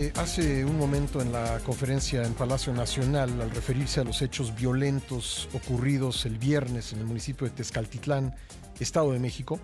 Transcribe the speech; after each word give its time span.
Eh, 0.00 0.14
hace 0.16 0.64
un 0.64 0.78
momento 0.78 1.20
en 1.20 1.30
la 1.30 1.58
conferencia 1.58 2.22
en 2.22 2.32
Palacio 2.32 2.72
Nacional, 2.72 3.38
al 3.38 3.50
referirse 3.50 4.00
a 4.00 4.04
los 4.04 4.22
hechos 4.22 4.56
violentos 4.56 5.46
ocurridos 5.52 6.24
el 6.24 6.38
viernes 6.38 6.94
en 6.94 7.00
el 7.00 7.04
municipio 7.04 7.46
de 7.46 7.52
Tezcaltitlán, 7.52 8.34
Estado 8.78 9.12
de 9.12 9.18
México, 9.18 9.60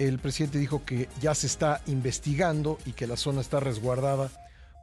el 0.00 0.18
presidente 0.18 0.58
dijo 0.58 0.84
que 0.84 1.08
ya 1.20 1.36
se 1.36 1.46
está 1.46 1.82
investigando 1.86 2.78
y 2.84 2.94
que 2.94 3.06
la 3.06 3.16
zona 3.16 3.40
está 3.40 3.60
resguardada 3.60 4.32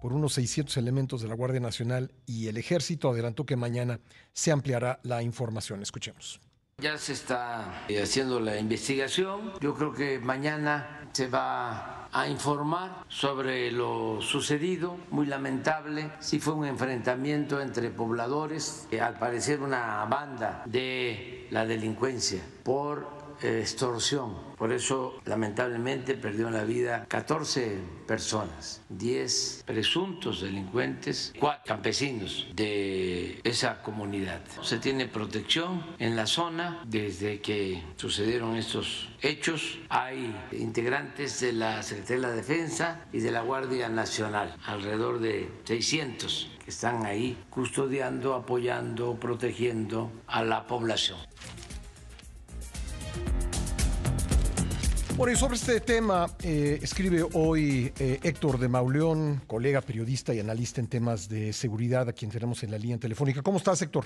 por 0.02 0.13
unos 0.13 0.36
600 0.36 0.78
elementos 0.78 1.22
de 1.22 1.28
la 1.28 1.36
Guardia 1.36 1.60
Nacional 1.60 2.14
y 2.26 2.48
el 2.48 2.56
Ejército. 2.56 3.10
Adelantó 3.10 3.46
que 3.46 3.58
mañana 3.58 4.00
se 4.32 4.54
ampliará 4.54 5.02
la 5.04 5.22
información. 5.22 5.82
Escuchemos. 5.82 6.40
Ya 6.84 6.97
se 6.97 7.13
está 7.13 7.86
eh, 7.88 8.02
haciendo 8.04 8.41
la 8.41 8.59
investigación. 8.59 9.54
Yo 9.61 9.73
creo 9.73 9.93
que 9.93 10.20
mañana 10.20 11.07
se 11.13 11.27
va 11.27 12.09
a 12.11 12.27
informar 12.27 13.05
sobre 13.07 13.71
lo 13.71 14.20
sucedido, 14.20 14.97
muy 15.09 15.25
lamentable. 15.25 16.11
Sí 16.19 16.41
fue 16.41 16.54
un 16.54 16.65
enfrentamiento 16.65 17.61
entre 17.61 17.89
pobladores, 17.89 18.86
eh, 18.91 19.00
al 19.00 19.18
parecer 19.18 19.61
una 19.61 20.04
banda 20.10 20.61
de 20.65 21.47
la 21.51 21.65
delincuencia 21.65 22.43
por 22.64 23.22
extorsión. 23.42 24.54
Por 24.57 24.71
eso, 24.71 25.19
lamentablemente, 25.25 26.15
perdió 26.15 26.50
la 26.50 26.64
vida 26.64 27.05
14 27.07 27.79
personas, 28.07 28.82
10 28.89 29.64
presuntos 29.65 30.41
delincuentes, 30.41 31.33
4 31.39 31.64
campesinos 31.65 32.47
de 32.55 33.41
esa 33.44 33.81
comunidad. 33.81 34.41
Se 34.61 34.80
tiene 34.80 35.08
protección 35.08 35.83
en 36.00 36.16
la 36.16 36.27
zona 36.27 36.81
desde 36.86 37.41
que 37.41 37.83
sucedieron 37.97 38.55
estos 38.55 39.09
hechos. 39.22 39.80
Hay 39.89 40.36
integrantes 40.52 41.39
de 41.41 41.53
la 41.53 41.83
Secretaría 41.83 42.22
de 42.22 42.27
la 42.27 42.36
Defensa 42.36 43.05
y 43.11 43.19
de 43.19 43.31
la 43.31 43.41
Guardia 43.41 43.89
Nacional, 43.89 44.55
alrededor 44.66 45.19
de 45.19 45.50
600 45.66 46.52
que 46.63 46.69
están 46.69 47.05
ahí 47.05 47.38
custodiando, 47.50 48.36
apoyando, 48.36 49.15
protegiendo 49.19 50.11
a 50.27 50.43
la 50.43 50.65
población. 50.65 51.17
Bueno, 55.16 55.31
y 55.31 55.36
sobre 55.36 55.56
este 55.56 55.80
tema 55.80 56.25
eh, 56.44 56.80
escribe 56.81 57.23
hoy 57.33 57.94
eh, 58.00 58.19
Héctor 58.23 58.58
de 58.58 58.67
Mauleón, 58.67 59.42
colega 59.45 59.80
periodista 59.80 60.33
y 60.33 60.39
analista 60.39 60.81
en 60.81 60.88
temas 60.88 61.30
de 61.30 61.53
seguridad, 61.53 62.09
a 62.09 62.14
quien 62.14 62.31
tenemos 62.31 62.64
en 62.64 62.72
la 62.72 62.80
línea 62.80 62.97
telefónica. 62.97 63.44
¿Cómo 63.44 63.58
estás, 63.58 63.80
Héctor? 63.83 64.05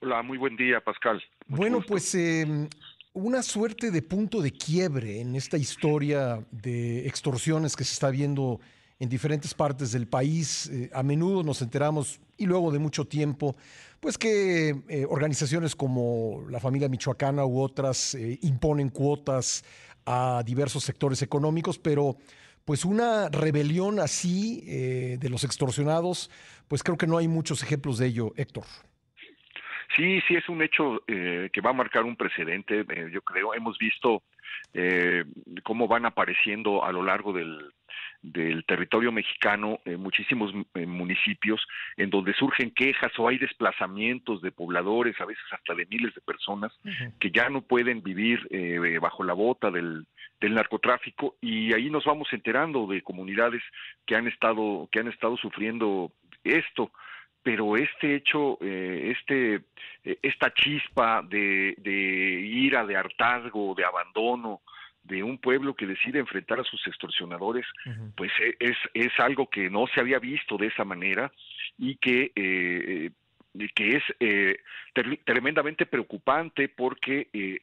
Hola, 0.00 0.22
muy 0.22 0.38
buen 0.38 0.56
día, 0.56 0.80
Pascal. 0.80 1.22
bueno, 1.46 1.82
pues 1.86 2.14
em, 2.14 2.68
una 3.12 3.42
suerte 3.42 3.90
de 3.90 4.00
punto 4.00 4.40
de 4.40 4.52
quiebre 4.52 5.20
en 5.20 5.36
esta 5.36 5.58
historia 5.58 6.42
de 6.50 7.06
extorsiones 7.06 7.76
que 7.76 7.84
se 7.84 7.92
está 7.92 8.08
viendo 8.08 8.60
en 8.98 9.08
diferentes 9.08 9.54
partes 9.54 9.92
del 9.92 10.06
país. 10.06 10.68
Eh, 10.72 10.90
a 10.92 11.02
menudo 11.02 11.42
nos 11.42 11.62
enteramos, 11.62 12.20
y 12.36 12.46
luego 12.46 12.70
de 12.70 12.78
mucho 12.78 13.06
tiempo, 13.06 13.56
pues 14.00 14.16
que 14.16 15.06
organizaciones 15.10 15.74
como 15.74 16.44
la 16.48 16.60
familia 16.60 16.88
michoacana 16.88 17.44
u 17.44 17.60
otras 17.60 18.16
imponen 18.42 18.90
cuotas 18.90 19.64
a 20.06 20.42
diversos 20.46 20.84
sectores 20.84 21.20
económicos, 21.20 21.78
pero 21.78 22.16
pues 22.68 22.84
una 22.84 23.30
rebelión 23.30 23.98
así 23.98 24.62
eh, 24.66 25.16
de 25.18 25.28
los 25.30 25.42
extorsionados, 25.42 26.28
pues 26.68 26.82
creo 26.82 26.98
que 26.98 27.06
no 27.06 27.16
hay 27.16 27.26
muchos 27.26 27.62
ejemplos 27.62 27.96
de 27.96 28.08
ello, 28.08 28.34
Héctor. 28.36 28.64
Sí, 29.98 30.22
sí, 30.26 30.36
es 30.36 30.48
un 30.48 30.62
hecho 30.62 31.02
eh, 31.06 31.50
que 31.52 31.60
va 31.60 31.70
a 31.70 31.74
marcar 31.74 32.04
un 32.04 32.16
precedente, 32.16 32.86
eh, 32.88 33.10
yo 33.12 33.20
creo. 33.20 33.52
Hemos 33.52 33.76
visto 33.76 34.22
cómo 35.62 35.88
van 35.88 36.06
apareciendo 36.06 36.84
a 36.84 36.92
lo 36.92 37.02
largo 37.02 37.32
del, 37.32 37.72
del 38.22 38.64
territorio 38.64 39.12
mexicano 39.12 39.78
eh, 39.84 39.96
muchísimos 39.96 40.52
eh, 40.74 40.86
municipios 40.86 41.64
en 41.96 42.10
donde 42.10 42.34
surgen 42.34 42.72
quejas 42.72 43.12
o 43.18 43.28
hay 43.28 43.38
desplazamientos 43.38 44.42
de 44.42 44.50
pobladores, 44.50 45.20
a 45.20 45.24
veces 45.24 45.44
hasta 45.52 45.74
de 45.74 45.86
miles 45.86 46.14
de 46.14 46.20
personas, 46.20 46.72
que 47.20 47.30
ya 47.30 47.48
no 47.48 47.62
pueden 47.62 48.02
vivir 48.02 48.46
eh, 48.50 48.98
bajo 49.00 49.22
la 49.22 49.34
bota 49.34 49.70
del, 49.70 50.06
del 50.40 50.54
narcotráfico. 50.54 51.36
Y 51.40 51.72
ahí 51.72 51.90
nos 51.90 52.04
vamos 52.04 52.28
enterando 52.32 52.86
de 52.86 53.02
comunidades 53.02 53.62
que 54.06 54.16
han 54.16 54.26
estado 54.26 54.88
que 54.90 55.00
han 55.00 55.08
estado 55.08 55.36
sufriendo 55.36 56.12
esto 56.44 56.90
pero 57.42 57.76
este 57.76 58.16
hecho, 58.16 58.58
este, 58.60 59.62
esta 60.02 60.52
chispa 60.52 61.22
de, 61.22 61.74
de 61.78 61.90
ira, 61.92 62.84
de 62.84 62.96
hartazgo, 62.96 63.74
de 63.74 63.84
abandono, 63.84 64.60
de 65.08 65.22
un 65.22 65.38
pueblo 65.38 65.74
que 65.74 65.86
decide 65.86 66.18
enfrentar 66.18 66.60
a 66.60 66.64
sus 66.64 66.86
extorsionadores, 66.86 67.66
pues 68.14 68.30
e, 68.40 68.56
es, 68.60 68.76
es 68.92 69.12
algo 69.18 69.48
que 69.48 69.70
no 69.70 69.86
se 69.86 70.00
había 70.00 70.18
visto 70.18 70.56
de 70.58 70.66
esa 70.66 70.84
manera 70.84 71.32
y 71.78 71.96
que, 71.96 72.32
eh, 72.36 73.10
eh, 73.58 73.68
que 73.74 73.96
es 73.96 74.02
eh, 74.20 74.58
tremendamente 75.24 75.86
preocupante 75.86 76.68
porque 76.68 77.28
eh, 77.32 77.60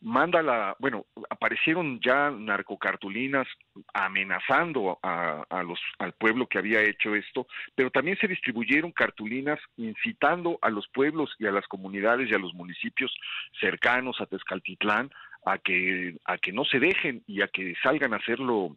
manda 0.00 0.42
la, 0.42 0.76
bueno, 0.78 1.06
aparecieron 1.28 2.00
ya 2.00 2.30
narcocartulinas 2.30 3.46
amenazando 3.92 4.98
a, 5.02 5.62
los, 5.62 5.80
al 5.98 6.12
pueblo 6.12 6.46
que 6.46 6.58
había 6.58 6.82
hecho 6.82 7.14
esto, 7.14 7.46
pero 7.74 7.90
también 7.90 8.16
se 8.18 8.28
distribuyeron 8.28 8.92
cartulinas 8.92 9.58
incitando 9.76 10.58
a 10.62 10.70
los 10.70 10.88
pueblos 10.88 11.34
y 11.38 11.46
a 11.46 11.52
las 11.52 11.66
comunidades 11.66 12.30
y 12.30 12.34
a 12.34 12.38
los 12.38 12.54
municipios 12.54 13.14
cercanos 13.60 14.20
a 14.20 14.26
Tezcaltitlán 14.26 15.10
a 15.44 15.58
que, 15.58 16.16
a 16.24 16.38
que 16.38 16.52
no 16.52 16.64
se 16.64 16.78
dejen 16.78 17.22
y 17.26 17.42
a 17.42 17.48
que 17.48 17.74
salgan 17.82 18.12
a 18.12 18.18
hacer 18.18 18.38
lo, 18.40 18.76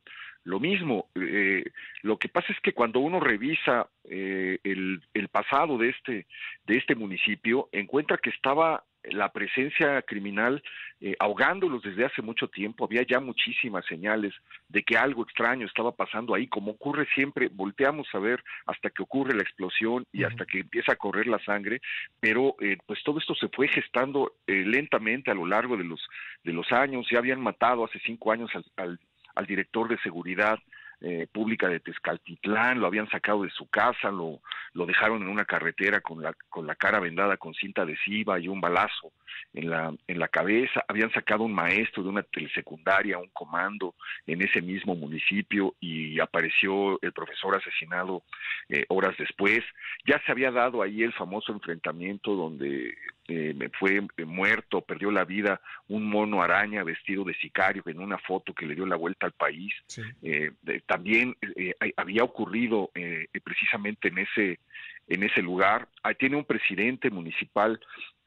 mismo. 0.59 1.09
Eh, 1.15 1.63
lo 2.01 2.17
que 2.17 2.29
pasa 2.29 2.53
es 2.53 2.59
que 2.61 2.73
cuando 2.73 2.99
uno 2.99 3.19
revisa 3.19 3.87
eh, 4.05 4.59
el, 4.63 5.01
el, 5.13 5.27
pasado 5.29 5.77
de 5.77 5.89
este, 5.89 6.27
de 6.65 6.77
este 6.77 6.95
municipio, 6.95 7.69
encuentra 7.71 8.17
que 8.17 8.29
estaba 8.29 8.83
la 9.11 9.31
presencia 9.31 10.01
criminal 10.03 10.63
eh, 11.01 11.15
ahogándolos 11.19 11.83
desde 11.83 12.05
hace 12.05 12.21
mucho 12.21 12.47
tiempo. 12.47 12.85
Había 12.85 13.03
ya 13.03 13.19
muchísimas 13.19 13.85
señales 13.85 14.33
de 14.69 14.83
que 14.83 14.97
algo 14.97 15.23
extraño 15.23 15.67
estaba 15.67 15.91
pasando 15.91 16.33
ahí, 16.33 16.47
como 16.47 16.71
ocurre 16.71 17.07
siempre, 17.13 17.49
volteamos 17.51 18.07
a 18.13 18.19
ver 18.19 18.43
hasta 18.65 18.89
que 18.89 19.03
ocurre 19.03 19.35
la 19.35 19.43
explosión 19.43 20.05
y 20.11 20.23
hasta 20.23 20.45
que 20.45 20.59
empieza 20.59 20.93
a 20.93 20.97
correr 20.97 21.27
la 21.27 21.39
sangre, 21.39 21.81
pero 22.19 22.55
eh, 22.61 22.77
pues 22.85 23.03
todo 23.03 23.19
esto 23.19 23.35
se 23.35 23.49
fue 23.49 23.67
gestando 23.67 24.33
eh, 24.47 24.63
lentamente 24.65 25.31
a 25.31 25.35
lo 25.35 25.45
largo 25.45 25.75
de 25.75 25.83
los, 25.83 26.01
de 26.43 26.53
los 26.53 26.71
años. 26.71 27.07
Ya 27.11 27.19
habían 27.19 27.41
matado 27.41 27.83
hace 27.83 27.99
cinco 28.05 28.31
años 28.31 28.51
al, 28.77 28.99
al 29.35 29.45
director 29.45 29.89
de 29.89 29.97
seguridad 29.99 30.57
eh, 31.03 31.27
pública 31.31 31.67
de 31.67 31.79
Tezcaltitlán, 31.79 32.79
lo 32.79 32.87
habían 32.87 33.09
sacado 33.09 33.43
de 33.43 33.49
su 33.49 33.67
casa, 33.67 34.09
lo, 34.09 34.41
lo 34.73 34.85
dejaron 34.85 35.21
en 35.21 35.27
una 35.27 35.45
carretera 35.45 36.01
con 36.01 36.21
la, 36.21 36.33
con 36.49 36.65
la 36.65 36.75
cara 36.75 36.99
vendada 36.99 37.37
con 37.37 37.53
cinta 37.53 37.83
adhesiva 37.83 38.39
y 38.39 38.47
un 38.47 38.61
balazo 38.61 39.11
en 39.53 39.69
la, 39.69 39.93
en 40.07 40.19
la 40.19 40.27
cabeza, 40.27 40.83
habían 40.87 41.11
sacado 41.11 41.43
un 41.43 41.53
maestro 41.53 42.03
de 42.03 42.09
una 42.09 42.23
telesecundaria, 42.23 43.17
un 43.17 43.29
comando 43.33 43.95
en 44.25 44.41
ese 44.41 44.61
mismo 44.61 44.95
municipio 44.95 45.75
y 45.79 46.19
apareció 46.19 46.99
el 47.01 47.11
profesor 47.11 47.55
asesinado 47.55 48.23
eh, 48.69 48.85
horas 48.89 49.15
después. 49.17 49.61
Ya 50.05 50.21
se 50.25 50.31
había 50.31 50.51
dado 50.51 50.81
ahí 50.81 51.03
el 51.03 51.13
famoso 51.13 51.51
enfrentamiento 51.51 52.33
donde 52.35 52.95
eh, 53.27 53.69
fue 53.79 54.01
muerto, 54.25 54.81
perdió 54.81 55.11
la 55.11 55.23
vida 55.23 55.61
un 55.87 56.09
mono 56.09 56.41
araña 56.41 56.83
vestido 56.83 57.23
de 57.23 57.33
sicario 57.35 57.83
en 57.85 57.99
una 57.99 58.17
foto 58.17 58.53
que 58.53 58.65
le 58.65 58.75
dio 58.75 58.85
la 58.85 58.95
vuelta 58.95 59.25
al 59.25 59.31
país. 59.31 59.73
Eh, 60.21 60.51
también 60.85 61.35
eh, 61.55 61.73
había 61.97 62.23
ocurrido 62.23 62.91
eh, 62.95 63.27
precisamente 63.43 64.09
en 64.09 64.19
ese 64.19 64.59
en 65.07 65.23
ese 65.23 65.41
lugar. 65.41 65.87
Ahí 66.01 66.15
tiene 66.15 66.37
un 66.37 66.45
presidente 66.45 67.09
municipal 67.09 67.79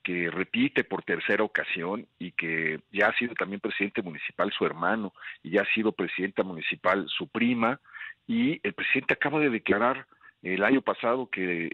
que 0.02 0.30
repite 0.30 0.84
por 0.84 1.02
tercera 1.02 1.42
ocasión 1.42 2.06
y 2.18 2.30
que 2.32 2.80
ya 2.92 3.08
ha 3.08 3.16
sido 3.16 3.34
también 3.34 3.60
presidente 3.60 4.02
municipal 4.02 4.52
su 4.52 4.64
hermano 4.64 5.12
y 5.42 5.50
ya 5.50 5.62
ha 5.62 5.74
sido 5.74 5.92
presidenta 5.92 6.42
municipal 6.42 7.06
su 7.08 7.26
prima 7.26 7.80
y 8.26 8.60
el 8.62 8.72
presidente 8.72 9.14
acaba 9.14 9.40
de 9.40 9.50
declarar 9.50 10.06
el 10.42 10.62
año 10.64 10.82
pasado 10.82 11.28
que, 11.30 11.70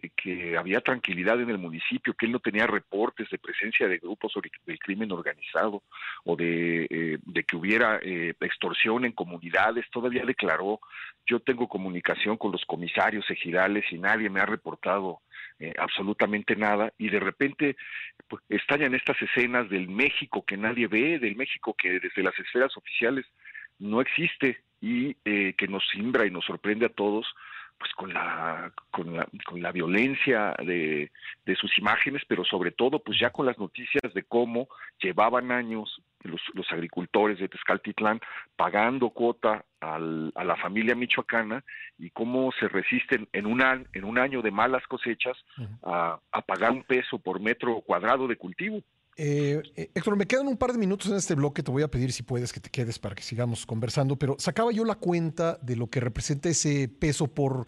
había 0.58 0.80
tranquilidad 0.80 1.40
en 1.40 1.50
el 1.50 1.58
municipio, 1.58 2.14
que 2.14 2.26
él 2.26 2.32
no 2.32 2.38
tenía 2.38 2.66
reportes 2.66 3.28
de 3.30 3.38
presencia 3.38 3.88
de 3.88 3.98
grupos 3.98 4.32
del 4.66 4.78
crimen 4.78 5.10
organizado 5.12 5.82
o 6.24 6.36
de, 6.36 6.86
eh, 6.88 7.18
de 7.22 7.44
que 7.44 7.56
hubiera 7.56 7.98
eh, 8.02 8.34
extorsión 8.40 9.04
en 9.04 9.12
comunidades, 9.12 9.84
todavía 9.90 10.24
declaró, 10.24 10.80
yo 11.26 11.40
tengo 11.40 11.68
comunicación 11.68 12.36
con 12.36 12.52
los 12.52 12.64
comisarios 12.64 13.28
ejidales 13.30 13.84
y 13.90 13.98
nadie 13.98 14.30
me 14.30 14.40
ha 14.40 14.46
reportado 14.46 15.20
eh, 15.58 15.74
absolutamente 15.78 16.56
nada 16.56 16.92
y 16.98 17.10
de 17.10 17.20
repente 17.20 17.76
pues, 18.28 18.42
estallan 18.48 18.94
estas 18.94 19.20
escenas 19.20 19.68
del 19.68 19.88
México 19.88 20.44
que 20.46 20.56
nadie 20.56 20.86
ve, 20.86 21.18
del 21.18 21.36
México 21.36 21.74
que 21.76 22.00
desde 22.00 22.22
las 22.22 22.38
esferas 22.38 22.76
oficiales 22.76 23.26
no 23.78 24.00
existe 24.00 24.62
y 24.80 25.14
que 25.14 25.68
nos 25.68 25.88
simbra 25.90 26.26
y 26.26 26.30
nos 26.30 26.44
sorprende 26.44 26.86
a 26.86 26.88
todos 26.88 27.24
pues 27.82 27.92
con 27.94 28.14
la, 28.14 28.72
con 28.92 29.16
la, 29.16 29.28
con 29.44 29.60
la 29.60 29.72
violencia 29.72 30.54
de, 30.64 31.10
de, 31.44 31.56
sus 31.56 31.76
imágenes, 31.78 32.22
pero 32.28 32.44
sobre 32.44 32.70
todo 32.70 33.00
pues 33.00 33.18
ya 33.18 33.30
con 33.30 33.44
las 33.44 33.58
noticias 33.58 34.14
de 34.14 34.22
cómo 34.22 34.68
llevaban 35.00 35.50
años 35.50 36.00
los, 36.22 36.40
los 36.54 36.70
agricultores 36.70 37.40
de 37.40 37.48
Tezcaltitlán 37.48 38.20
pagando 38.54 39.10
cuota 39.10 39.64
al, 39.80 40.30
a 40.36 40.44
la 40.44 40.54
familia 40.54 40.94
michoacana 40.94 41.64
y 41.98 42.10
cómo 42.10 42.52
se 42.52 42.68
resisten 42.68 43.28
en 43.32 43.46
un, 43.46 43.60
año, 43.62 43.84
en 43.94 44.04
un 44.04 44.16
año 44.16 44.42
de 44.42 44.52
malas 44.52 44.86
cosechas 44.86 45.36
a, 45.82 46.20
a 46.30 46.42
pagar 46.42 46.70
un 46.70 46.84
peso 46.84 47.18
por 47.18 47.40
metro 47.40 47.80
cuadrado 47.80 48.28
de 48.28 48.36
cultivo. 48.36 48.80
Eh, 49.16 49.62
eh, 49.76 49.90
Héctor, 49.94 50.16
me 50.16 50.26
quedan 50.26 50.48
un 50.48 50.56
par 50.56 50.72
de 50.72 50.78
minutos 50.78 51.10
en 51.10 51.16
este 51.16 51.34
bloque, 51.34 51.62
te 51.62 51.70
voy 51.70 51.82
a 51.82 51.90
pedir 51.90 52.12
si 52.12 52.22
puedes 52.22 52.52
que 52.52 52.60
te 52.60 52.70
quedes 52.70 52.98
para 52.98 53.14
que 53.14 53.22
sigamos 53.22 53.66
conversando, 53.66 54.16
pero 54.16 54.36
sacaba 54.38 54.72
yo 54.72 54.84
la 54.84 54.94
cuenta 54.94 55.58
de 55.60 55.76
lo 55.76 55.88
que 55.90 56.00
representa 56.00 56.48
ese 56.48 56.88
peso 56.88 57.26
por, 57.28 57.66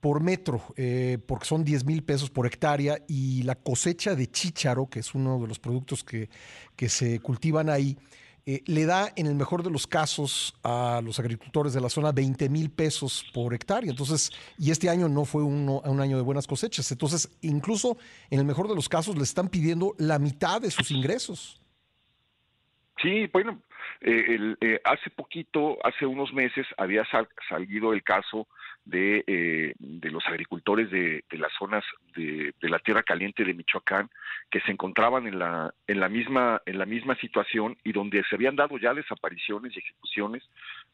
por 0.00 0.20
metro, 0.20 0.62
eh, 0.76 1.18
porque 1.26 1.46
son 1.46 1.64
10 1.64 1.84
mil 1.84 2.02
pesos 2.02 2.28
por 2.30 2.46
hectárea 2.46 3.04
y 3.06 3.44
la 3.44 3.54
cosecha 3.54 4.16
de 4.16 4.28
chícharo, 4.28 4.88
que 4.88 4.98
es 4.98 5.14
uno 5.14 5.40
de 5.40 5.46
los 5.46 5.60
productos 5.60 6.02
que, 6.02 6.28
que 6.74 6.88
se 6.88 7.20
cultivan 7.20 7.70
ahí, 7.70 7.96
eh, 8.46 8.62
le 8.66 8.86
da 8.86 9.08
en 9.16 9.26
el 9.26 9.34
mejor 9.34 9.62
de 9.62 9.70
los 9.70 9.86
casos 9.86 10.54
a 10.62 11.00
los 11.04 11.18
agricultores 11.18 11.72
de 11.72 11.80
la 11.80 11.88
zona 11.88 12.12
20 12.12 12.48
mil 12.48 12.70
pesos 12.70 13.24
por 13.32 13.54
hectárea. 13.54 13.90
Entonces, 13.90 14.30
y 14.58 14.70
este 14.70 14.88
año 14.88 15.08
no 15.08 15.24
fue 15.24 15.42
uno, 15.42 15.80
un 15.84 16.00
año 16.00 16.16
de 16.16 16.22
buenas 16.22 16.46
cosechas. 16.46 16.90
Entonces, 16.90 17.36
incluso 17.42 17.98
en 18.30 18.38
el 18.38 18.44
mejor 18.44 18.68
de 18.68 18.74
los 18.74 18.88
casos 18.88 19.16
le 19.16 19.22
están 19.22 19.48
pidiendo 19.48 19.94
la 19.98 20.18
mitad 20.18 20.60
de 20.60 20.70
sus 20.70 20.90
ingresos. 20.90 21.60
Sí, 23.02 23.26
bueno, 23.32 23.62
eh, 24.00 24.24
el, 24.28 24.58
eh, 24.60 24.80
hace 24.84 25.10
poquito, 25.10 25.78
hace 25.84 26.06
unos 26.06 26.32
meses, 26.32 26.66
había 26.76 27.04
sal, 27.10 27.28
salido 27.48 27.92
el 27.92 28.02
caso 28.02 28.46
de, 28.90 29.24
eh, 29.26 29.74
de 29.78 30.10
los 30.10 30.26
agricultores 30.26 30.90
de, 30.90 31.24
de 31.30 31.38
las 31.38 31.52
zonas 31.58 31.84
de, 32.16 32.52
de, 32.60 32.68
la 32.68 32.80
tierra 32.80 33.02
caliente 33.04 33.44
de 33.44 33.54
Michoacán 33.54 34.10
que 34.50 34.60
se 34.60 34.72
encontraban 34.72 35.26
en 35.28 35.38
la 35.38 35.72
en 35.86 36.00
la 36.00 36.08
misma 36.08 36.60
en 36.66 36.78
la 36.78 36.86
misma 36.86 37.14
situación 37.16 37.76
y 37.84 37.92
donde 37.92 38.22
se 38.28 38.34
habían 38.34 38.56
dado 38.56 38.78
ya 38.78 38.92
desapariciones 38.92 39.74
y 39.74 39.78
ejecuciones 39.78 40.42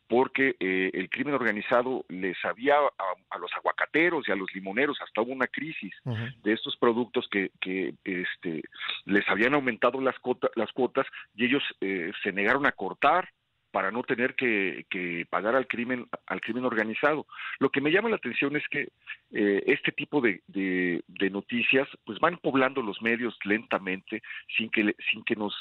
porque 0.08 0.56
eh, 0.60 0.90
el 0.92 1.08
crimen 1.08 1.34
organizado 1.34 2.04
les 2.08 2.36
había 2.44 2.74
a, 2.76 3.34
a, 3.34 3.38
los 3.38 3.50
aguacateros 3.54 4.28
y 4.28 4.32
a 4.32 4.36
los 4.36 4.54
limoneros 4.54 5.00
hasta 5.00 5.22
hubo 5.22 5.32
una 5.32 5.46
crisis 5.46 5.94
uh 6.04 6.12
-huh. 6.12 6.42
de 6.42 6.52
estos 6.52 6.76
productos 6.76 7.26
que, 7.30 7.50
que 7.60 7.94
este 8.04 8.62
les 9.06 9.26
habían 9.28 9.54
aumentado 9.54 10.00
las 10.00 10.18
cuotas 10.18 10.50
las 10.54 10.70
cuotas 10.72 11.06
y 11.34 11.46
ellos 11.46 11.62
eh, 11.80 12.12
se 12.22 12.32
negaron 12.32 12.66
a 12.66 12.72
cortar 12.72 13.30
para 13.76 13.90
no 13.90 14.02
tener 14.04 14.34
que, 14.36 14.86
que, 14.88 15.26
pagar 15.28 15.54
al 15.54 15.66
crimen 15.66 16.06
al 16.28 16.40
crimen 16.40 16.64
organizado. 16.64 17.26
Lo 17.58 17.68
que 17.68 17.82
me 17.82 17.90
llama 17.90 18.08
la 18.08 18.16
atención 18.16 18.56
es 18.56 18.66
que 18.68 18.88
eh, 19.34 19.64
este 19.66 19.92
tipo 19.92 20.22
de, 20.22 20.40
de, 20.46 21.02
de, 21.06 21.28
noticias 21.28 21.86
pues 22.06 22.18
van 22.18 22.38
poblando 22.38 22.80
los 22.80 23.02
medios 23.02 23.38
lentamente 23.44 24.22
sin 24.56 24.70
que 24.70 24.96
sin 25.10 25.22
que 25.24 25.36
nos 25.36 25.54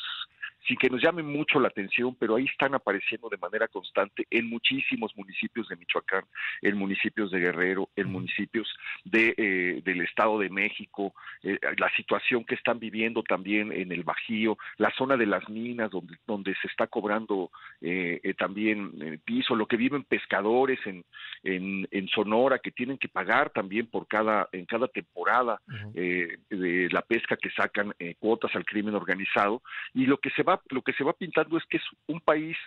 sin 0.67 0.77
que 0.77 0.89
nos 0.89 1.01
llame 1.01 1.23
mucho 1.23 1.59
la 1.59 1.67
atención, 1.67 2.15
pero 2.19 2.35
ahí 2.35 2.45
están 2.45 2.75
apareciendo 2.75 3.29
de 3.29 3.37
manera 3.37 3.67
constante 3.67 4.25
en 4.29 4.49
muchísimos 4.49 5.15
municipios 5.15 5.67
de 5.67 5.75
Michoacán, 5.75 6.23
en 6.61 6.77
municipios 6.77 7.31
de 7.31 7.39
Guerrero, 7.39 7.89
en 7.95 8.11
municipios 8.11 8.67
de, 9.03 9.33
eh, 9.37 9.81
del 9.83 10.01
Estado 10.01 10.39
de 10.39 10.49
México, 10.49 11.13
eh, 11.43 11.59
la 11.77 11.89
situación 11.95 12.43
que 12.43 12.55
están 12.55 12.79
viviendo 12.79 13.23
también 13.23 13.71
en 13.71 13.91
el 13.91 14.03
Bajío, 14.03 14.57
la 14.77 14.91
zona 14.91 15.17
de 15.17 15.25
las 15.25 15.47
minas 15.49 15.91
donde, 15.91 16.17
donde 16.25 16.55
se 16.61 16.67
está 16.67 16.87
cobrando 16.87 17.51
eh, 17.81 18.19
eh 18.23 18.33
también 18.33 18.91
el 19.01 19.19
piso, 19.19 19.55
lo 19.55 19.67
que 19.67 19.77
viven 19.77 20.03
pescadores 20.03 20.79
en, 20.85 21.03
en, 21.43 21.87
en, 21.91 22.07
Sonora 22.07 22.59
que 22.59 22.71
tienen 22.71 22.97
que 22.97 23.09
pagar 23.09 23.49
también 23.49 23.87
por 23.87 24.07
cada, 24.07 24.47
en 24.51 24.65
cada 24.65 24.87
temporada 24.87 25.59
uh 25.67 25.71
-huh. 25.71 26.37
de 26.49 26.89
la 26.91 27.01
pesca 27.01 27.35
que 27.35 27.49
sacan 27.49 27.93
eh, 27.99 28.15
cuotas 28.19 28.55
al 28.55 28.65
crimen 28.65 28.95
organizado 28.95 29.61
y 29.93 30.05
lo 30.05 30.17
que 30.17 30.29
se 30.31 30.43
lo 30.69 30.81
que 30.81 30.93
se 30.93 31.03
va 31.03 31.13
pintando 31.13 31.57
es 31.57 31.65
que 31.65 31.77
es 31.77 31.83
un 32.07 32.21
país 32.21 32.57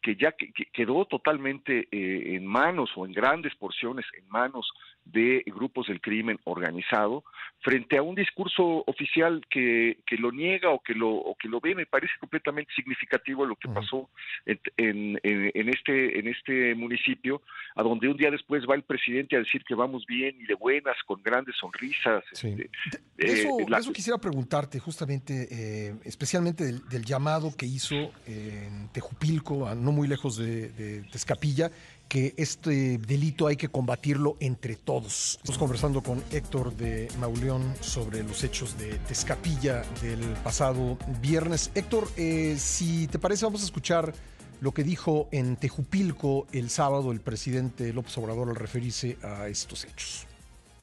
que 0.00 0.16
ya 0.16 0.32
que, 0.32 0.52
que 0.52 0.66
quedó 0.66 1.04
totalmente 1.06 1.88
eh, 1.90 2.36
en 2.36 2.46
manos 2.46 2.90
o 2.96 3.04
en 3.04 3.12
grandes 3.12 3.54
porciones 3.56 4.06
en 4.16 4.28
manos 4.28 4.70
de 5.12 5.42
grupos 5.46 5.86
del 5.86 6.00
crimen 6.00 6.38
organizado 6.44 7.24
frente 7.60 7.96
a 7.96 8.02
un 8.02 8.14
discurso 8.14 8.84
oficial 8.86 9.42
que, 9.50 9.98
que 10.06 10.16
lo 10.16 10.30
niega 10.30 10.70
o 10.70 10.80
que 10.80 10.94
lo 10.94 11.10
o 11.10 11.34
que 11.34 11.48
lo 11.48 11.60
ve 11.60 11.74
me 11.74 11.86
parece 11.86 12.12
completamente 12.20 12.72
significativo 12.74 13.44
lo 13.46 13.56
que 13.56 13.68
pasó 13.68 14.08
en, 14.44 14.60
en, 14.76 15.18
en, 15.22 15.68
este 15.68 16.18
en 16.18 16.28
este 16.28 16.74
municipio 16.74 17.42
a 17.74 17.82
donde 17.82 18.08
un 18.08 18.16
día 18.16 18.30
después 18.30 18.64
va 18.68 18.74
el 18.74 18.82
presidente 18.82 19.36
a 19.36 19.40
decir 19.40 19.64
que 19.64 19.74
vamos 19.74 20.04
bien 20.06 20.36
y 20.40 20.46
de 20.46 20.54
buenas 20.54 20.96
con 21.06 21.22
grandes 21.22 21.56
sonrisas 21.56 22.22
sí. 22.32 22.54
este, 22.84 23.00
de, 23.16 23.32
eso, 23.32 23.60
eh, 23.60 23.66
la... 23.68 23.78
eso, 23.78 23.92
quisiera 23.92 24.18
preguntarte 24.18 24.78
justamente 24.78 25.48
eh, 25.50 25.94
especialmente 26.04 26.64
del, 26.64 26.86
del, 26.88 27.04
llamado 27.04 27.56
que 27.56 27.66
hizo 27.66 27.94
en 28.26 28.88
Tejupilco 28.92 29.74
no 29.74 29.92
muy 29.92 30.06
lejos 30.06 30.36
de, 30.36 30.68
de 30.70 31.02
Tezcapilla 31.10 31.70
que 32.08 32.34
este 32.36 32.98
delito 32.98 33.46
hay 33.46 33.56
que 33.56 33.68
combatirlo 33.68 34.36
entre 34.40 34.76
todos. 34.76 35.36
Estamos 35.36 35.58
conversando 35.58 36.02
con 36.02 36.24
Héctor 36.32 36.72
de 36.72 37.08
Mauleón 37.18 37.74
sobre 37.80 38.22
los 38.22 38.42
hechos 38.42 38.78
de 38.78 38.98
Tezcapilla 39.00 39.82
del 40.00 40.20
pasado 40.42 40.96
viernes. 41.20 41.70
Héctor, 41.74 42.08
eh, 42.16 42.56
si 42.58 43.06
te 43.08 43.18
parece, 43.18 43.44
vamos 43.44 43.62
a 43.62 43.66
escuchar 43.66 44.12
lo 44.60 44.72
que 44.72 44.82
dijo 44.82 45.28
en 45.30 45.56
Tejupilco 45.56 46.46
el 46.52 46.70
sábado 46.70 47.12
el 47.12 47.20
presidente 47.20 47.92
López 47.92 48.16
Obrador 48.18 48.48
al 48.48 48.56
referirse 48.56 49.18
a 49.22 49.46
estos 49.46 49.84
hechos. 49.84 50.26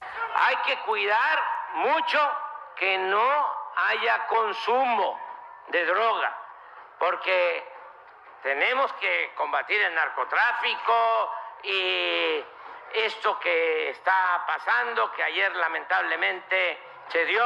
Hay 0.02 0.56
que 0.66 0.76
cuidar 0.86 1.40
mucho 1.78 2.20
que 2.80 2.98
no 3.10 3.28
haya 3.90 4.28
consumo 4.30 5.18
de 5.72 5.86
droga, 5.86 6.38
porque 7.00 7.75
tenemos 8.46 8.94
que 9.02 9.32
combatir 9.34 9.82
el 9.82 9.96
narcotráfico 9.96 11.34
y 11.64 12.46
esto 12.94 13.40
que 13.40 13.90
está 13.90 14.44
pasando, 14.46 15.12
que 15.14 15.24
ayer 15.24 15.56
lamentablemente 15.56 16.80
se 17.08 17.26
dio 17.26 17.44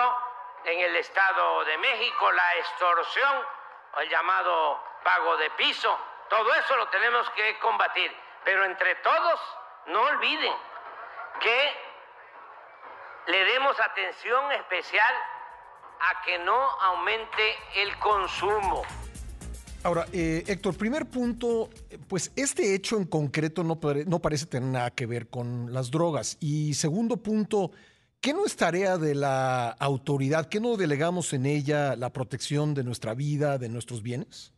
en 0.66 0.78
el 0.82 0.98
Estado 0.98 1.64
de 1.64 1.78
México, 1.78 2.30
la 2.34 2.56
extorsión, 2.58 3.48
el 4.00 4.10
llamado 4.10 4.84
pago 5.02 5.38
de 5.38 5.50
piso, 5.52 5.98
todo 6.28 6.54
eso 6.56 6.76
lo 6.76 6.90
tenemos 6.90 7.30
que 7.30 7.58
combatir. 7.60 8.14
Pero 8.44 8.66
entre 8.66 8.96
todos, 8.96 9.40
no 9.86 10.02
olviden 10.02 10.54
que 11.40 11.78
le 13.28 13.46
demos 13.46 13.80
atención 13.80 14.52
especial 14.52 15.16
a 16.02 16.22
que 16.24 16.40
no 16.40 16.62
aumente 16.82 17.58
el 17.76 17.98
consumo. 18.00 18.84
Ahora, 19.82 20.06
eh, 20.12 20.44
Héctor, 20.46 20.78
primer 20.78 21.10
punto, 21.10 21.70
pues 22.10 22.34
este 22.36 22.76
hecho 22.76 22.98
en 22.98 23.06
concreto 23.06 23.64
no, 23.64 23.80
parece 23.80 24.46
tener 24.46 24.70
nada 24.70 24.92
que 24.92 25.06
ver 25.06 25.30
con 25.30 25.72
las 25.72 25.90
drogas. 25.90 26.38
Y 26.42 26.74
segundo 26.74 27.16
punto, 27.16 27.72
¿qué 28.20 28.34
no 28.34 28.46
es 28.46 28.58
tarea 28.58 28.98
de 28.98 29.16
la 29.16 29.70
autoridad? 29.70 30.50
¿Qué 30.50 30.60
no 30.60 30.76
delegamos 30.76 31.32
en 31.34 31.46
ella 31.46 31.96
la 31.96 32.12
protección 32.12 32.74
de 32.74 32.84
nuestra 32.84 33.14
vida, 33.14 33.58
de 33.58 33.70
nuestros 33.70 34.04
bienes? 34.04 34.54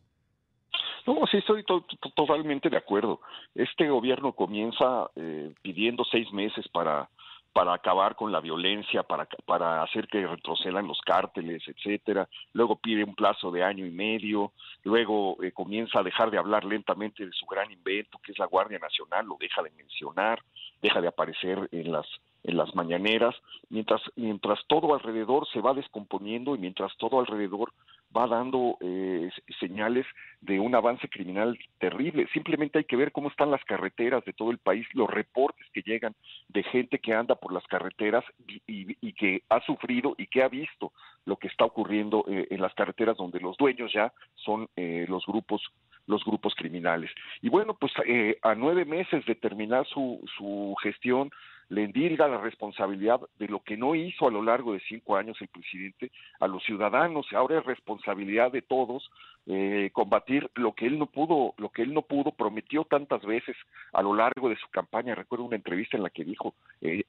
No, 1.06 1.24
sí, 1.30 1.36
estoy 1.36 1.64
to 1.64 1.82
to 1.82 2.10
totalmente 2.16 2.68
de 2.68 2.76
acuerdo. 2.76 3.20
Este 3.54 3.88
gobierno 3.88 4.32
comienza 4.32 5.08
eh, 5.14 5.54
pidiendo 5.62 6.04
seis 6.04 6.32
meses 6.32 6.66
para 6.68 7.08
para 7.52 7.74
acabar 7.74 8.16
con 8.16 8.32
la 8.32 8.40
violencia, 8.40 9.02
para, 9.02 9.26
para 9.44 9.82
hacer 9.82 10.08
que 10.08 10.26
retrocedan 10.26 10.86
los 10.86 11.00
cárteles, 11.00 11.62
etcétera. 11.66 12.28
Luego 12.52 12.76
pide 12.76 13.04
un 13.04 13.14
plazo 13.14 13.50
de 13.50 13.62
año 13.62 13.86
y 13.86 13.90
medio, 13.90 14.52
luego 14.84 15.36
eh, 15.42 15.52
comienza 15.52 16.00
a 16.00 16.02
dejar 16.02 16.30
de 16.30 16.38
hablar 16.38 16.64
lentamente 16.64 17.26
de 17.26 17.32
su 17.32 17.46
gran 17.46 17.70
invento, 17.70 18.18
que 18.24 18.32
es 18.32 18.38
la 18.38 18.46
Guardia 18.46 18.78
Nacional, 18.78 19.26
lo 19.26 19.36
deja 19.38 19.62
de 19.62 19.70
mencionar, 19.70 20.42
deja 20.80 21.00
de 21.00 21.08
aparecer 21.08 21.68
en 21.72 21.92
las 21.92 22.06
en 22.44 22.56
las 22.56 22.74
mañaneras, 22.74 23.36
mientras 23.68 24.02
mientras 24.16 24.58
todo 24.66 24.94
alrededor 24.94 25.46
se 25.52 25.60
va 25.60 25.74
descomponiendo 25.74 26.56
y 26.56 26.58
mientras 26.58 26.90
todo 26.96 27.20
alrededor 27.20 27.72
va 28.16 28.26
dando 28.26 28.76
eh, 28.80 29.30
señales 29.58 30.06
de 30.40 30.60
un 30.60 30.74
avance 30.74 31.08
criminal 31.08 31.58
terrible. 31.78 32.28
Simplemente 32.32 32.78
hay 32.78 32.84
que 32.84 32.96
ver 32.96 33.12
cómo 33.12 33.28
están 33.28 33.50
las 33.50 33.64
carreteras 33.64 34.24
de 34.24 34.32
todo 34.32 34.50
el 34.50 34.58
país, 34.58 34.86
los 34.92 35.08
reportes 35.08 35.66
que 35.72 35.82
llegan 35.82 36.14
de 36.48 36.62
gente 36.64 36.98
que 36.98 37.14
anda 37.14 37.34
por 37.34 37.52
las 37.52 37.66
carreteras 37.66 38.24
y, 38.66 39.12
que 39.12 39.42
ha 39.48 39.60
sufrido 39.60 40.14
y 40.18 40.26
que 40.26 40.42
ha 40.42 40.48
visto 40.48 40.92
lo 41.26 41.36
que 41.36 41.48
está 41.48 41.64
ocurriendo 41.64 42.24
eh, 42.28 42.48
en 42.50 42.60
las 42.60 42.74
carreteras 42.74 43.16
donde 43.16 43.40
los 43.40 43.56
dueños 43.56 43.92
ya 43.92 44.12
son 44.34 44.68
eh, 44.76 45.06
los 45.08 45.24
grupos 45.26 45.62
los 46.06 46.24
grupos 46.24 46.54
criminales. 46.56 47.10
Y 47.42 47.48
bueno, 47.48 47.74
pues 47.74 47.92
eh, 48.06 48.38
a 48.42 48.54
nueve 48.54 48.84
meses 48.84 49.24
de 49.24 49.34
terminar 49.34 49.86
su, 49.86 50.20
su 50.36 50.74
gestión, 50.82 51.30
le 51.72 51.84
endilga 51.84 52.28
la 52.28 52.38
responsabilidad 52.38 53.20
de 53.38 53.48
lo 53.48 53.60
que 53.60 53.76
no 53.76 53.94
hizo 53.94 54.28
a 54.28 54.30
lo 54.30 54.42
largo 54.42 54.72
de 54.72 54.80
cinco 54.88 55.16
años 55.16 55.36
el 55.40 55.48
presidente 55.48 56.10
a 56.38 56.46
los 56.46 56.62
ciudadanos. 56.64 57.26
Ahora 57.32 57.58
es 57.58 57.64
responsabilidad 57.64 58.52
de 58.52 58.62
todos 58.62 59.10
eh, 59.46 59.90
combatir 59.92 60.50
lo 60.54 60.72
que 60.74 60.86
él 60.86 60.98
no 60.98 61.06
pudo, 61.06 61.54
lo 61.56 61.70
que 61.70 61.82
él 61.82 61.94
no 61.94 62.02
pudo, 62.02 62.30
prometió 62.32 62.84
tantas 62.84 63.22
veces 63.24 63.56
a 63.92 64.02
lo 64.02 64.14
largo 64.14 64.48
de 64.48 64.56
su 64.56 64.68
campaña. 64.68 65.14
Recuerdo 65.14 65.46
una 65.46 65.56
entrevista 65.56 65.96
en 65.96 66.02
la 66.02 66.10
que 66.10 66.24
dijo, 66.24 66.54
eh, 66.82 67.04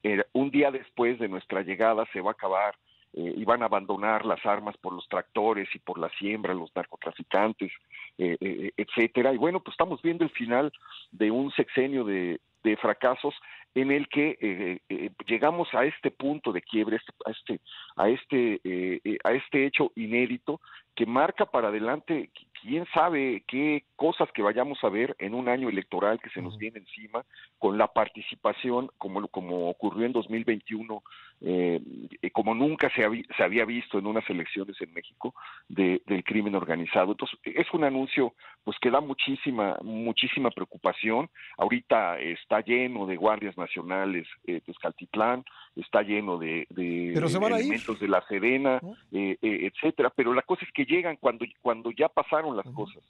día 0.54 0.70
después 0.70 1.18
de 1.18 1.28
nuestra 1.28 1.62
llegada 1.62 2.06
se 2.12 2.20
va 2.20 2.30
a 2.30 2.32
acabar 2.32 2.74
eh, 3.16 3.32
y 3.36 3.44
van 3.44 3.62
a 3.62 3.66
abandonar 3.66 4.24
las 4.24 4.44
armas 4.44 4.76
por 4.76 4.92
los 4.92 5.08
tractores 5.08 5.68
y 5.74 5.78
por 5.78 5.98
la 5.98 6.08
siembra, 6.18 6.54
los 6.54 6.74
narcotraficantes, 6.74 7.70
eh, 8.18 8.36
eh, 8.40 8.72
etcétera. 8.76 9.32
Y 9.32 9.36
bueno, 9.36 9.60
pues 9.60 9.74
estamos 9.74 10.00
viendo 10.02 10.24
el 10.24 10.30
final 10.30 10.72
de 11.12 11.30
un 11.30 11.52
sexenio 11.52 12.04
de 12.04 12.40
fracasos 12.80 13.34
en 13.74 13.90
el 13.90 14.08
que 14.08 14.80
llegamos 15.26 15.68
a 15.74 15.84
este 15.84 16.10
punto 16.10 16.52
de 16.52 16.62
quiebre, 16.62 16.98
a 17.24 17.30
este, 17.30 17.60
a 17.96 18.08
este, 18.08 19.20
a 19.24 19.32
este 19.32 19.66
hecho 19.66 19.90
inédito 19.96 20.60
que 20.94 21.06
marca 21.06 21.46
para 21.46 21.68
adelante 21.68 22.30
quién 22.64 22.86
sabe 22.94 23.44
qué 23.46 23.84
cosas 23.94 24.32
que 24.32 24.40
vayamos 24.40 24.82
a 24.82 24.88
ver 24.88 25.14
en 25.18 25.34
un 25.34 25.50
año 25.50 25.68
electoral 25.68 26.18
que 26.18 26.30
se 26.30 26.40
nos 26.40 26.56
viene 26.56 26.78
encima, 26.78 27.22
con 27.58 27.76
la 27.76 27.88
participación, 27.88 28.90
como, 28.96 29.28
como 29.28 29.68
ocurrió 29.68 30.06
en 30.06 30.12
2021, 30.12 31.02
eh, 31.42 31.80
como 32.32 32.54
nunca 32.54 32.90
se, 32.96 33.06
se, 33.36 33.42
había 33.42 33.66
visto 33.66 33.98
en 33.98 34.06
unas 34.06 34.28
elecciones 34.30 34.80
en 34.80 34.94
México, 34.94 35.34
de, 35.68 36.00
del 36.06 36.24
crimen 36.24 36.54
organizado. 36.54 37.12
Entonces, 37.12 37.38
es 37.44 37.66
un 37.74 37.84
anuncio 37.84 38.32
pues 38.64 38.78
que 38.80 38.90
da 38.90 39.00
muchísima, 39.00 39.76
muchísima 39.82 40.50
preocupación. 40.50 41.28
Ahorita 41.58 42.18
está 42.18 42.62
lleno 42.62 43.06
de 43.06 43.16
guardias 43.16 43.58
nacionales 43.58 44.26
eh, 44.46 44.62
Tezcaltitlán, 44.62 45.44
está 45.76 46.02
lleno 46.02 46.38
de, 46.38 46.66
de 46.70 47.12
elementos 47.12 48.00
de 48.00 48.08
la 48.08 48.26
Sedena, 48.26 48.80
eh, 49.12 49.36
eh, 49.42 49.70
etcétera, 49.70 50.10
pero 50.14 50.32
la 50.32 50.42
cosa 50.42 50.64
es 50.64 50.72
que 50.72 50.86
llegan 50.86 51.16
cuando, 51.16 51.44
cuando 51.60 51.90
ya 51.90 52.08
pasaron 52.08 52.53
las 52.54 52.68
cosas. 52.70 53.02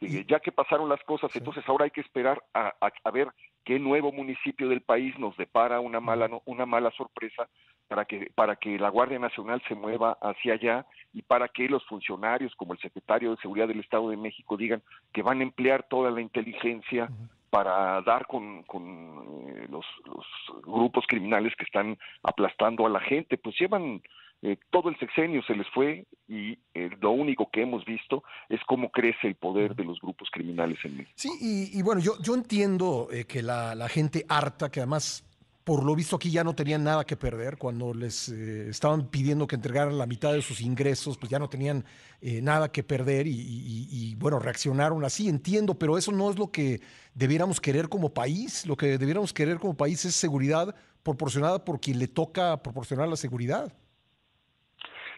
Ya 0.00 0.40
que 0.40 0.50
pasaron 0.50 0.88
las 0.88 1.02
cosas, 1.04 1.34
entonces 1.36 1.62
ahora 1.68 1.84
hay 1.84 1.92
que 1.92 2.00
esperar 2.00 2.42
a, 2.54 2.74
a, 2.80 3.10
ver 3.12 3.28
qué 3.64 3.78
nuevo 3.78 4.10
municipio 4.10 4.68
del 4.68 4.80
país 4.80 5.16
nos 5.16 5.36
depara 5.36 5.78
una 5.78 6.00
mala 6.00 6.28
una 6.44 6.66
mala 6.66 6.90
sorpresa 6.90 7.48
para 7.86 8.04
que 8.04 8.32
para 8.34 8.56
que 8.56 8.80
la 8.80 8.88
Guardia 8.88 9.20
Nacional 9.20 9.62
se 9.68 9.76
mueva 9.76 10.18
hacia 10.20 10.54
allá 10.54 10.86
y 11.12 11.22
para 11.22 11.46
que 11.46 11.68
los 11.68 11.86
funcionarios 11.86 12.52
como 12.56 12.72
el 12.72 12.80
secretario 12.80 13.30
de 13.30 13.36
Seguridad 13.36 13.68
del 13.68 13.78
Estado 13.78 14.10
de 14.10 14.16
México 14.16 14.56
digan 14.56 14.82
que 15.12 15.22
van 15.22 15.38
a 15.38 15.44
emplear 15.44 15.84
toda 15.84 16.10
la 16.10 16.20
inteligencia 16.20 17.08
para 17.52 18.00
dar 18.00 18.26
con, 18.26 18.62
con 18.62 19.44
eh, 19.46 19.66
los, 19.68 19.84
los, 20.06 20.62
grupos 20.62 21.04
criminales 21.06 21.54
que 21.54 21.64
están 21.64 21.98
aplastando 22.22 22.86
a 22.86 22.88
la 22.88 23.00
gente, 23.00 23.36
pues 23.36 23.54
llevan 23.60 24.00
eh, 24.42 24.56
todo 24.70 24.88
el 24.88 24.98
sexenio 24.98 25.42
se 25.42 25.54
les 25.54 25.68
fue 25.68 26.06
y 26.28 26.58
eh, 26.74 26.90
lo 27.00 27.12
único 27.12 27.48
que 27.50 27.62
hemos 27.62 27.84
visto 27.84 28.24
es 28.48 28.60
cómo 28.66 28.90
crece 28.90 29.28
el 29.28 29.36
poder 29.36 29.74
de 29.74 29.84
los 29.84 30.00
grupos 30.00 30.28
criminales 30.30 30.78
en 30.84 30.96
México. 30.98 31.14
Sí, 31.16 31.30
y, 31.72 31.80
bueno, 31.82 32.00
yo, 32.00 32.14
yo 32.20 32.34
entiendo 32.34 33.08
que 33.28 33.42
la, 33.42 33.74
la 33.74 33.88
gente 33.88 34.24
harta, 34.28 34.70
que 34.70 34.80
además 34.80 35.24
por 35.64 35.84
lo 35.84 35.94
visto 35.94 36.16
aquí 36.16 36.30
ya 36.30 36.42
no 36.42 36.54
tenían 36.54 36.82
nada 36.82 37.04
que 37.04 37.16
perder. 37.16 37.56
Cuando 37.56 37.94
les 37.94 38.28
eh, 38.28 38.68
estaban 38.68 39.08
pidiendo 39.08 39.46
que 39.46 39.56
entregaran 39.56 39.96
la 39.96 40.06
mitad 40.06 40.32
de 40.32 40.42
sus 40.42 40.60
ingresos, 40.60 41.16
pues 41.18 41.30
ya 41.30 41.38
no 41.38 41.48
tenían 41.48 41.84
eh, 42.20 42.40
nada 42.42 42.70
que 42.70 42.82
perder 42.82 43.26
y, 43.26 44.14
bueno, 44.16 44.38
reaccionaron 44.38 45.04
así, 45.04 45.28
entiendo, 45.28 45.74
pero 45.78 45.98
eso 45.98 46.12
no 46.12 46.30
es 46.30 46.38
lo 46.38 46.50
que 46.50 46.80
debiéramos 47.14 47.60
querer 47.60 47.88
como 47.88 48.12
país. 48.12 48.66
Lo 48.66 48.76
que 48.76 48.98
debiéramos 48.98 49.32
querer 49.32 49.58
como 49.58 49.76
país 49.76 50.04
es 50.04 50.14
seguridad 50.14 50.74
proporcionada 51.02 51.64
por 51.64 51.80
quien 51.80 51.98
le 51.98 52.08
toca 52.08 52.62
proporcionar 52.62 53.08
la 53.08 53.16
seguridad. 53.16 53.72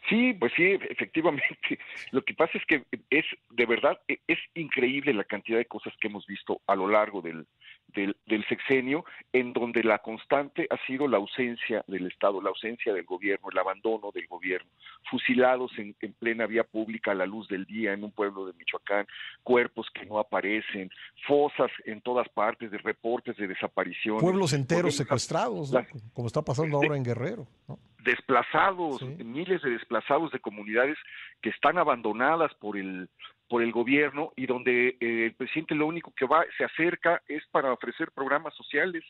Sí, 0.08 0.34
pues 0.34 0.52
sí, 0.56 0.78
efectivamente. 0.90 1.78
Lo 2.10 2.22
que 2.22 2.34
pasa 2.34 2.58
es 2.58 2.64
que 2.66 2.84
es, 3.10 3.24
de 3.50 3.66
verdad, 3.66 3.98
e, 4.08 4.18
es 4.26 4.38
increíble 4.54 5.14
la 5.14 5.24
cantidad 5.24 5.58
de 5.58 5.66
cosas 5.66 5.94
que 6.00 6.08
hemos 6.08 6.26
visto 6.26 6.60
a 6.66 6.74
lo 6.74 6.88
largo 6.88 7.22
del, 7.22 7.46
del, 7.94 8.44
sexenio, 8.48 9.04
en 9.32 9.52
donde 9.52 9.82
la 9.82 9.98
constante 9.98 10.66
ha 10.70 10.86
sido 10.86 11.08
la 11.08 11.16
ausencia 11.16 11.84
del 11.86 12.06
Estado, 12.06 12.42
la 12.42 12.50
ausencia 12.50 12.92
del 12.92 13.04
gobierno, 13.04 13.48
el 13.50 13.58
abandono 13.58 14.10
del 14.12 14.26
gobierno, 14.26 14.68
fusilados 15.10 15.72
en, 15.78 15.94
plena 16.18 16.46
vía 16.46 16.64
pública 16.64 17.12
a 17.12 17.14
la 17.14 17.26
luz 17.26 17.48
del 17.48 17.64
día 17.64 17.92
en 17.92 18.04
un 18.04 18.12
pueblo 18.12 18.46
de 18.46 18.52
Michoacán, 18.54 19.06
cuerpos 19.42 19.86
que 19.94 20.04
no 20.06 20.18
aparecen, 20.18 20.90
fosas 21.26 21.70
en 21.84 22.00
todas 22.00 22.28
partes 22.28 22.70
de 22.70 22.78
reportes 22.78 23.36
de 23.36 23.48
desaparición. 23.48 24.18
Pueblos 24.18 24.52
enteros 24.52 24.96
secuestrados, 24.96 25.72
como 26.12 26.26
está 26.26 26.42
pasando 26.42 26.76
ahora 26.76 26.96
en 26.96 27.04
Guerrero. 27.04 27.46
Desplazados, 28.04 29.02
miles 29.18 29.62
de 29.62 29.70
desplazados 29.70 30.30
de 30.30 30.38
comunidades 30.38 30.98
que 31.40 31.48
están 31.48 31.78
abandonadas 31.78 32.52
por 32.54 32.76
el 32.76 33.08
por 33.48 33.62
el 33.62 33.72
gobierno 33.72 34.32
y 34.36 34.46
donde 34.46 34.96
eh, 35.00 35.26
el 35.26 35.34
presidente 35.34 35.74
lo 35.74 35.86
único 35.86 36.12
que 36.14 36.26
va 36.26 36.44
se 36.58 36.64
acerca 36.64 37.22
es 37.28 37.42
para 37.48 37.72
ofrecer 37.72 38.10
programas 38.12 38.54
sociales 38.54 39.04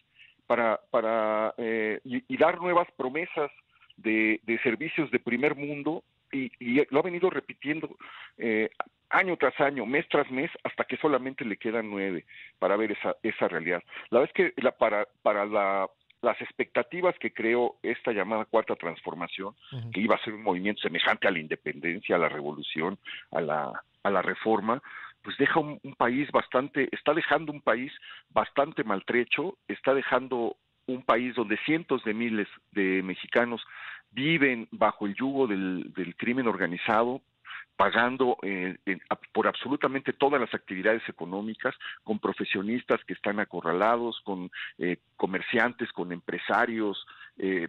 para 0.47 0.81
para 0.91 1.55
eh, 1.59 2.01
y, 2.05 2.37
dar 2.37 2.61
nuevas 2.61 2.89
promesas 2.97 3.51
de, 3.97 4.41
de, 4.45 4.59
servicios 4.61 5.11
de 5.11 5.19
primer 5.19 5.55
mundo 5.57 6.05
y, 6.33 6.51
lo 6.91 6.99
ha 7.01 7.03
venido 7.03 7.31
repitiendo 7.31 7.97
eh, 8.39 8.69
año 9.11 9.37
tras 9.37 9.59
año, 9.61 9.87
mes 9.87 10.07
tras 10.09 10.31
mes, 10.31 10.51
hasta 10.65 10.85
que 10.85 10.97
solamente 10.97 11.45
le 11.45 11.57
quedan 11.57 11.91
nueve 11.91 12.25
para 12.59 12.77
ver 12.77 12.93
esa, 12.93 13.17
esa 13.23 13.49
realidad. 13.49 13.83
La 14.11 14.21
vez 14.21 14.33
que 14.33 14.53
la, 14.57 14.73
para, 14.73 15.07
para 15.23 15.47
la 15.47 15.89
las 16.25 16.41
expectativas 16.41 17.17
que 17.19 17.33
creó 17.33 17.77
esta 17.83 18.13
llamada 18.13 18.47
cuarta 18.47 18.75
transformación, 18.75 19.55
que 19.93 20.01
iba 20.01 20.17
a 20.17 20.25
ser 20.25 20.35
un 20.35 20.43
movimiento 20.43 20.83
semejante 20.83 21.29
a 21.29 21.31
la 21.31 21.39
independencia, 21.39 22.17
a 22.17 22.19
la 22.19 22.29
revolución, 22.29 22.99
a 23.31 23.41
la, 23.41 23.73
a 24.03 24.11
la 24.11 24.23
reforma, 24.23 24.83
pues 25.23 25.37
deja 25.39 25.59
un, 25.61 25.79
país 25.97 26.31
bastante, 26.33 26.89
está 26.93 27.15
dejando 27.15 27.51
un 27.51 27.63
país 27.63 27.93
bastante 28.31 28.85
maltrecho, 28.85 29.57
está 29.69 29.95
dejando 29.95 30.57
un 30.87 31.03
país 31.03 31.35
donde 31.35 31.57
cientos 31.65 32.05
de 32.05 32.13
miles 32.13 32.49
de 32.73 33.03
mexicanos 33.03 33.63
viven 34.11 34.69
bajo 34.71 35.07
el 35.07 35.15
yugo 35.15 35.47
del, 35.47 35.93
del 35.95 36.15
crimen 36.17 36.47
organizado, 36.47 37.23
pagando 37.77 38.37
eh, 38.43 38.77
por 39.33 39.49
absolutamente 39.49 40.13
todas 40.13 40.41
las 40.41 40.55
actividades 40.55 41.03
económicas, 41.09 41.75
con 42.05 42.19
profesionistas 42.19 43.03
que 43.05 43.15
están 43.15 43.41
acorralados, 43.41 44.21
con 44.25 44.51
eh, 44.79 44.99
comerciantes, 45.17 45.91
con 45.93 46.13
empresarios, 46.13 47.05
eh, 47.37 47.69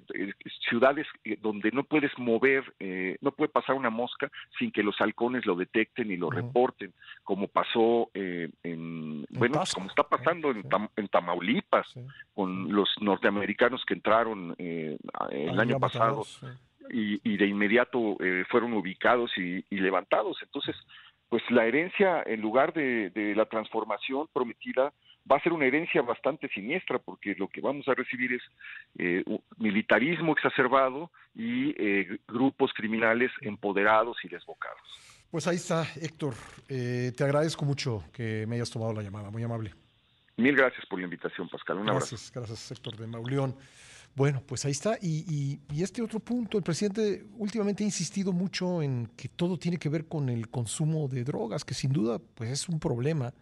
ciudades 0.69 1.07
donde 1.41 1.71
no 1.71 1.83
puedes 1.83 2.11
mover, 2.19 2.75
no 3.21 3.31
puede 3.31 3.49
pasar 3.49 3.75
una 3.75 3.89
mosca 3.89 4.29
sin 4.59 4.71
que 4.71 4.83
los 4.83 4.95
halcones 5.01 5.45
lo 5.47 5.55
detecten 5.55 6.11
y 6.11 6.17
lo 6.17 6.29
reporten, 6.29 6.93
como 7.23 7.47
pasó 7.47 8.11
en, 8.13 9.25
bueno, 9.31 9.63
como 9.73 9.87
está 9.87 10.03
pasando 10.03 10.51
en, 10.51 11.07
Tamaulipas, 11.07 11.87
con 12.35 12.71
los 12.71 12.89
norteamericanos 13.01 13.83
que 13.85 13.95
entraron 13.95 14.55
el 14.59 15.59
año 15.59 15.79
pasado 15.79 16.23
y, 16.97 17.37
de 17.37 17.45
inmediato 17.45 18.15
eh, 18.21 18.45
fueron 18.49 18.73
ubicados 18.73 19.31
y, 19.37 19.63
levantados. 19.69 20.37
Entonces, 20.41 20.75
pues 21.27 21.43
la 21.49 21.65
herencia, 21.65 22.23
en 22.25 22.41
lugar 22.41 22.73
de, 22.73 23.33
la 23.35 23.45
transformación 23.45 24.27
prometida, 24.31 24.93
va 25.29 25.37
a 25.37 25.41
ser 25.41 25.51
una 25.51 25.65
herencia 25.65 26.01
bastante 26.01 26.47
siniestra, 26.49 26.99
porque 26.99 27.35
lo 27.37 27.49
que 27.49 27.59
vamos 27.59 27.87
a 27.89 27.95
recibir 27.95 28.33
es 28.33 28.41
eh, 28.97 29.23
militarismo 29.57 30.31
exacerbado 30.31 31.11
y 31.33 31.71
eh, 31.77 32.19
grupos 32.27 32.71
criminales 32.73 33.31
empoderados 33.41 34.17
y 34.23 34.29
desbocados. 34.29 34.79
Pues 35.31 35.47
ahí 35.47 35.57
está, 35.57 35.85
Héctor. 36.01 36.33
te 36.67 37.23
agradezco 37.23 37.65
mucho 37.65 38.05
que 38.13 38.45
me 38.47 38.55
hayas 38.55 38.71
tomado 38.71 38.93
la 38.93 39.01
llamada, 39.01 39.29
muy 39.31 39.43
amable. 39.43 39.73
Mil 40.37 40.55
gracias 40.55 40.85
por 40.85 40.99
la 40.99 41.05
invitación, 41.05 41.49
Pascal. 41.49 41.79
Un 41.79 41.87
gracias, 41.87 42.31
gracias, 42.33 42.71
Héctor 42.71 42.95
de 42.95 43.07
Mauleón. 43.07 43.55
Bueno, 44.15 44.41
pues 44.45 44.63
ahí 44.63 44.71
está. 44.71 44.97
Y, 45.01 45.59
este 45.77 46.01
otro 46.01 46.21
punto, 46.21 46.57
el 46.57 46.63
presidente 46.63 47.25
últimamente 47.37 47.83
ha 47.83 47.85
insistido 47.85 48.31
mucho 48.31 48.81
en 48.81 49.07
que 49.17 49.27
todo 49.27 49.59
tiene 49.59 49.77
que 49.77 49.89
ver 49.89 50.07
con 50.07 50.29
el 50.29 50.49
consumo 50.49 51.09
de 51.09 51.25
drogas, 51.25 51.65
que 51.65 51.73
sin 51.73 51.91
duda 51.91 52.19
pues 52.19 52.49
es 52.49 52.69
un 52.69 52.79
problema 52.79 53.33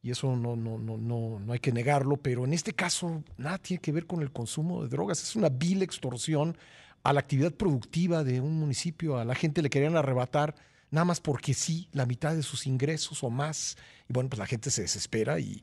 y 0.00 0.10
eso 0.10 0.36
no, 0.36 0.56
no, 0.56 0.78
no, 0.78 0.96
no, 0.96 1.40
no 1.40 1.52
hay 1.52 1.58
que 1.58 1.72
negarlo, 1.72 2.16
pero 2.16 2.44
en 2.44 2.52
este 2.52 2.72
caso 2.72 3.22
nada 3.36 3.58
tiene 3.58 3.80
que 3.80 3.92
ver 3.92 4.06
con 4.06 4.22
el 4.22 4.32
consumo 4.32 4.82
de 4.82 4.88
drogas. 4.88 5.22
Es 5.22 5.34
una 5.34 5.48
vil 5.48 5.82
extorsión 5.82 6.56
a 7.02 7.12
la 7.12 7.20
actividad 7.20 7.52
productiva 7.52 8.22
de 8.22 8.40
un 8.40 8.58
municipio. 8.58 9.18
A 9.18 9.24
la 9.24 9.34
gente 9.34 9.60
le 9.60 9.70
querían 9.70 9.96
arrebatar 9.96 10.54
nada 10.90 11.04
más 11.04 11.20
porque 11.20 11.52
sí, 11.52 11.88
la 11.92 12.06
mitad 12.06 12.34
de 12.34 12.44
sus 12.44 12.66
ingresos 12.68 13.24
o 13.24 13.30
más. 13.30 13.76
Y 14.08 14.12
bueno, 14.12 14.28
pues 14.30 14.38
la 14.38 14.46
gente 14.46 14.70
se 14.70 14.82
desespera 14.82 15.40
y, 15.40 15.62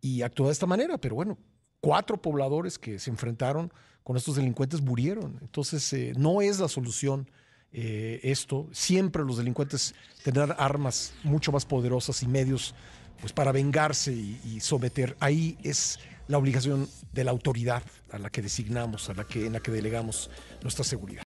y 0.00 0.22
actúa 0.22 0.48
de 0.48 0.52
esta 0.52 0.66
manera. 0.66 0.98
Pero 0.98 1.14
bueno, 1.14 1.38
cuatro 1.80 2.20
pobladores 2.20 2.78
que 2.78 2.98
se 2.98 3.10
enfrentaron 3.10 3.72
con 4.02 4.16
estos 4.16 4.36
delincuentes 4.36 4.80
murieron. 4.80 5.38
Entonces, 5.40 5.92
eh, 5.92 6.12
no 6.16 6.42
es 6.42 6.58
la 6.58 6.68
solución 6.68 7.30
eh, 7.72 8.20
esto. 8.22 8.68
Siempre 8.72 9.24
los 9.24 9.36
delincuentes 9.36 9.94
tendrán 10.24 10.54
armas 10.58 11.12
mucho 11.22 11.52
más 11.52 11.64
poderosas 11.64 12.22
y 12.22 12.28
medios 12.28 12.74
pues, 13.20 13.32
para 13.32 13.52
vengarse 13.52 14.12
y, 14.12 14.60
someter. 14.60 15.16
Ahí 15.20 15.58
es 15.62 15.98
la 16.26 16.38
obligación 16.38 16.88
de 17.12 17.24
la 17.24 17.30
autoridad 17.30 17.82
a 18.10 18.18
la 18.18 18.30
que 18.30 18.42
designamos, 18.42 19.10
a 19.10 19.14
la 19.14 19.24
que, 19.24 19.46
en 19.46 19.52
la 19.52 19.60
que 19.60 19.70
delegamos 19.70 20.30
nuestra 20.62 20.84
seguridad. 20.84 21.18